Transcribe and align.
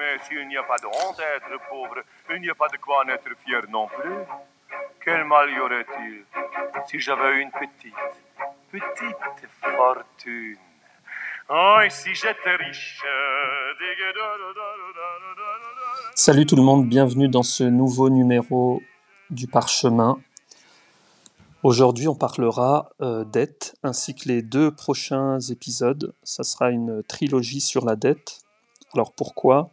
Mais 0.00 0.16
s'il 0.26 0.48
n'y 0.48 0.56
a 0.56 0.62
pas 0.62 0.78
de 0.78 0.86
honte 0.86 1.20
à 1.20 1.68
pauvre, 1.68 2.02
il 2.30 2.40
n'y 2.40 2.48
a 2.48 2.54
pas 2.54 2.68
de 2.68 2.78
quoi 2.78 3.04
en 3.04 3.08
être 3.10 3.28
fier 3.44 3.60
non 3.68 3.86
plus. 3.86 4.16
Quel 5.04 5.24
mal 5.26 5.50
y 5.50 5.60
aurait-il 5.60 6.24
si 6.86 6.98
j'avais 6.98 7.42
une 7.42 7.50
petite, 7.50 7.92
petite 8.72 9.50
fortune? 9.60 10.56
Oh, 11.50 11.80
et 11.84 11.90
si 11.90 12.14
j'étais 12.14 12.56
riche 12.56 13.04
Salut 16.14 16.46
tout 16.46 16.56
le 16.56 16.62
monde, 16.62 16.88
bienvenue 16.88 17.28
dans 17.28 17.42
ce 17.42 17.64
nouveau 17.64 18.08
numéro 18.08 18.80
du 19.28 19.48
Parchemin. 19.48 20.18
Aujourd'hui, 21.62 22.08
on 22.08 22.14
parlera 22.14 22.88
euh, 23.02 23.24
dette 23.24 23.76
ainsi 23.82 24.14
que 24.14 24.28
les 24.30 24.40
deux 24.40 24.70
prochains 24.70 25.40
épisodes. 25.40 26.14
Ça 26.22 26.42
sera 26.42 26.70
une 26.70 27.02
trilogie 27.02 27.60
sur 27.60 27.84
la 27.84 27.96
dette. 27.96 28.40
Alors 28.94 29.12
pourquoi 29.12 29.68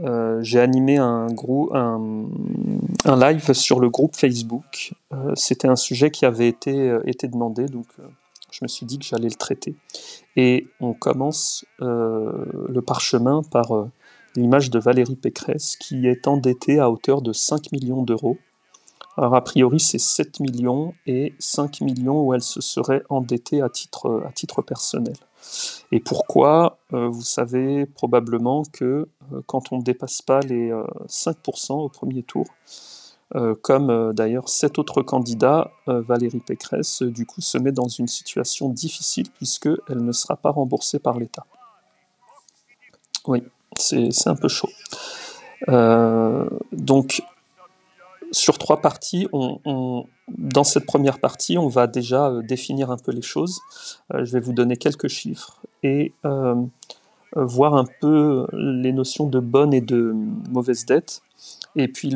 Euh, 0.00 0.42
J'ai 0.42 0.60
animé 0.60 0.98
un, 0.98 1.28
live 3.06 3.52
sur 3.52 3.80
le 3.80 3.88
groupe 3.88 4.16
Facebook. 4.16 4.92
Euh, 5.12 5.32
C'était 5.34 5.68
un 5.68 5.76
sujet 5.76 6.10
qui 6.10 6.26
avait 6.26 6.48
été, 6.48 6.90
euh, 6.90 7.02
demandé, 7.24 7.66
donc 7.66 7.86
je 8.50 8.58
me 8.62 8.68
suis 8.68 8.86
dit 8.86 8.98
que 8.98 9.04
j'allais 9.04 9.28
le 9.28 9.34
traiter. 9.34 9.74
Et 10.36 10.68
on 10.80 10.92
commence 10.92 11.64
le 11.80 12.80
parchemin 12.80 13.42
par 13.42 13.86
l'image 14.34 14.70
de 14.70 14.78
Valérie 14.78 15.16
Pécresse 15.16 15.76
qui 15.76 16.06
est 16.06 16.28
endettée 16.28 16.78
à 16.78 16.90
hauteur 16.90 17.22
de 17.22 17.32
5 17.32 17.72
millions 17.72 18.02
d'euros. 18.02 18.38
Alors 19.16 19.34
a 19.34 19.42
priori 19.42 19.80
c'est 19.80 19.98
7 19.98 20.40
millions 20.40 20.94
et 21.06 21.34
5 21.38 21.80
millions 21.80 22.22
où 22.22 22.34
elle 22.34 22.42
se 22.42 22.60
serait 22.60 23.02
endettée 23.08 23.62
à 23.62 23.68
titre 23.68 24.62
personnel. 24.62 25.16
Et 25.92 26.00
pourquoi 26.00 26.78
Euh, 26.92 27.08
Vous 27.08 27.22
savez 27.22 27.86
probablement 27.86 28.62
que 28.72 29.08
euh, 29.32 29.40
quand 29.46 29.72
on 29.72 29.78
ne 29.78 29.82
dépasse 29.82 30.22
pas 30.22 30.40
les 30.40 30.70
euh, 30.70 30.84
5% 31.08 31.72
au 31.74 31.88
premier 31.88 32.22
tour, 32.22 32.46
euh, 33.34 33.54
comme 33.60 33.90
euh, 33.90 34.12
d'ailleurs 34.12 34.48
sept 34.48 34.78
autres 34.78 35.02
candidats, 35.02 35.70
euh, 35.88 36.00
Valérie 36.00 36.38
Pécresse 36.40 37.02
euh, 37.02 37.10
du 37.10 37.26
coup 37.26 37.40
se 37.40 37.58
met 37.58 37.72
dans 37.72 37.88
une 37.88 38.06
situation 38.06 38.68
difficile 38.68 39.30
puisqu'elle 39.30 40.04
ne 40.04 40.12
sera 40.12 40.36
pas 40.36 40.50
remboursée 40.50 41.00
par 41.00 41.18
l'État. 41.18 41.44
Oui, 43.26 43.42
c'est 43.76 44.28
un 44.28 44.36
peu 44.36 44.46
chaud. 44.48 44.70
Euh, 45.68 46.48
donc 46.72 47.22
sur 48.30 48.58
trois 48.58 48.80
parties, 48.80 49.26
on- 49.32 50.06
dans 50.28 50.64
cette 50.64 50.86
première 50.86 51.18
partie, 51.18 51.56
on 51.56 51.68
va 51.68 51.86
déjà 51.86 52.28
euh, 52.28 52.42
définir 52.42 52.90
un 52.90 52.96
peu 52.96 53.12
les 53.12 53.22
choses. 53.22 53.60
Euh, 54.12 54.24
je 54.24 54.32
vais 54.32 54.40
vous 54.40 54.52
donner 54.52 54.76
quelques 54.76 55.08
chiffres 55.08 55.60
et 55.82 56.12
euh, 56.24 56.54
voir 57.34 57.74
un 57.74 57.84
peu 58.00 58.46
les 58.52 58.92
notions 58.92 59.26
de 59.26 59.38
bonne 59.38 59.72
et 59.72 59.80
de 59.80 60.14
mauvaise 60.50 60.84
dette. 60.86 61.22
Et 61.76 61.88
puis 61.88 62.14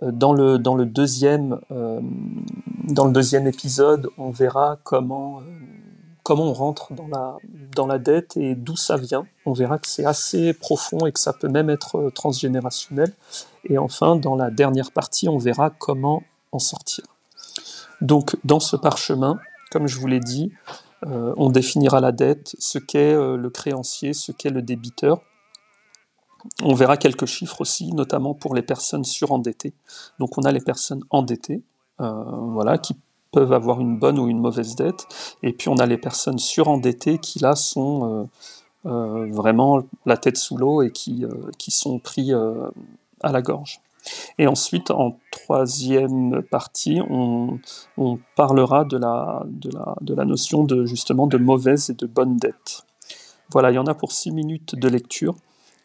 dans, 0.00 0.32
le, 0.32 0.58
dans, 0.58 0.76
le 0.76 0.86
deuxième, 0.86 1.58
dans 1.70 3.06
le 3.06 3.12
deuxième 3.12 3.48
épisode, 3.48 4.08
on 4.16 4.30
verra 4.30 4.78
comment, 4.84 5.42
comment 6.22 6.44
on 6.44 6.52
rentre 6.52 6.92
dans 6.94 7.08
la, 7.08 7.36
dans 7.74 7.88
la 7.88 7.98
dette 7.98 8.36
et 8.36 8.54
d'où 8.54 8.76
ça 8.76 8.96
vient. 8.96 9.26
On 9.44 9.54
verra 9.54 9.78
que 9.78 9.88
c'est 9.88 10.04
assez 10.04 10.52
profond 10.52 11.04
et 11.06 11.10
que 11.10 11.18
ça 11.18 11.32
peut 11.32 11.48
même 11.48 11.68
être 11.68 12.10
transgénérationnel. 12.14 13.12
Et 13.64 13.76
enfin, 13.76 14.14
dans 14.14 14.36
la 14.36 14.52
dernière 14.52 14.92
partie, 14.92 15.28
on 15.28 15.38
verra 15.38 15.70
comment 15.70 16.22
en 16.52 16.60
sortir. 16.60 17.17
Donc, 18.00 18.36
dans 18.44 18.60
ce 18.60 18.76
parchemin, 18.76 19.38
comme 19.70 19.86
je 19.86 19.98
vous 19.98 20.06
l'ai 20.06 20.20
dit, 20.20 20.52
euh, 21.06 21.34
on 21.36 21.50
définira 21.50 22.00
la 22.00 22.12
dette, 22.12 22.54
ce 22.58 22.78
qu'est 22.78 23.14
euh, 23.14 23.36
le 23.36 23.50
créancier, 23.50 24.12
ce 24.12 24.32
qu'est 24.32 24.50
le 24.50 24.62
débiteur. 24.62 25.20
On 26.62 26.74
verra 26.74 26.96
quelques 26.96 27.26
chiffres 27.26 27.60
aussi, 27.60 27.92
notamment 27.92 28.34
pour 28.34 28.54
les 28.54 28.62
personnes 28.62 29.04
surendettées. 29.04 29.74
Donc, 30.18 30.38
on 30.38 30.42
a 30.42 30.52
les 30.52 30.60
personnes 30.60 31.02
endettées, 31.10 31.62
euh, 32.00 32.12
voilà, 32.52 32.78
qui 32.78 32.96
peuvent 33.32 33.52
avoir 33.52 33.80
une 33.80 33.98
bonne 33.98 34.18
ou 34.18 34.28
une 34.28 34.40
mauvaise 34.40 34.74
dette. 34.76 35.06
Et 35.42 35.52
puis, 35.52 35.68
on 35.68 35.76
a 35.76 35.86
les 35.86 35.98
personnes 35.98 36.38
surendettées 36.38 37.18
qui, 37.18 37.40
là, 37.40 37.54
sont 37.54 38.28
vraiment 38.84 39.82
la 40.06 40.16
tête 40.16 40.38
sous 40.38 40.56
l'eau 40.56 40.80
et 40.80 40.90
qui, 40.90 41.26
sont 41.68 41.98
pris 41.98 42.32
à 42.32 43.32
la 43.32 43.42
gorge. 43.42 43.82
Et 44.38 44.46
ensuite, 44.46 44.90
en 44.90 45.18
troisième 45.30 46.42
partie, 46.42 47.00
on, 47.08 47.58
parlera 48.36 48.84
de 48.84 48.96
la, 48.96 50.24
notion 50.24 50.64
de 50.64 50.84
justement 50.84 51.26
de 51.26 51.38
mauvaise 51.38 51.90
et 51.90 51.94
de 51.94 52.06
bonne 52.06 52.36
dette. 52.36 52.82
Voilà, 53.50 53.70
il 53.70 53.74
y 53.74 53.78
en 53.78 53.86
a 53.86 53.94
pour 53.94 54.12
six 54.12 54.30
minutes 54.30 54.76
de 54.76 54.88
lecture. 54.88 55.34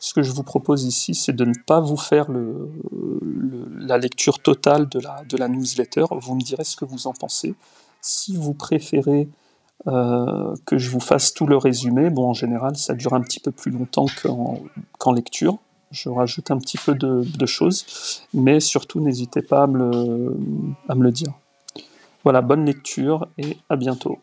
Ce 0.00 0.14
que 0.14 0.22
je 0.22 0.32
vous 0.32 0.42
propose 0.42 0.84
ici, 0.84 1.14
c'est 1.14 1.34
de 1.34 1.44
ne 1.44 1.52
pas 1.66 1.80
vous 1.80 1.98
faire 1.98 2.28
la 2.30 3.98
lecture 3.98 4.38
totale 4.38 4.88
de 4.88 5.36
la, 5.36 5.48
newsletter. 5.48 6.06
Vous 6.10 6.34
me 6.34 6.40
direz 6.40 6.64
ce 6.64 6.76
que 6.76 6.86
vous 6.86 7.06
en 7.06 7.12
pensez. 7.12 7.54
Si 8.00 8.34
vous 8.34 8.54
préférez 8.54 9.28
euh, 9.86 10.54
que 10.64 10.78
je 10.78 10.90
vous 10.90 11.00
fasse 11.00 11.34
tout 11.34 11.46
le 11.46 11.58
résumé, 11.58 12.08
bon, 12.08 12.30
en 12.30 12.34
général, 12.34 12.76
ça 12.76 12.94
dure 12.94 13.12
un 13.12 13.20
petit 13.20 13.40
peu 13.40 13.50
plus 13.50 13.70
longtemps 13.70 14.06
qu'en 14.98 15.12
lecture. 15.12 15.58
Je 15.90 16.08
rajoute 16.08 16.50
un 16.50 16.58
petit 16.58 16.78
peu 16.78 16.94
de, 16.94 17.46
choses, 17.46 18.22
mais 18.32 18.60
surtout, 18.60 19.00
n'hésitez 19.00 19.42
pas 19.42 19.64
à 19.64 19.66
me 19.66 20.34
le 20.88 21.10
dire. 21.10 21.32
Voilà, 22.22 22.42
bonne 22.42 22.64
lecture 22.64 23.26
et 23.38 23.56
à 23.68 23.76
bientôt. 23.76 24.18